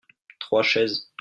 Trois 0.39 0.63
chaises. 0.63 1.11